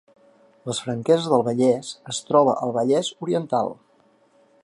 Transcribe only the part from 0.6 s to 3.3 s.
Les Franqueses del Vallès es troba al Vallès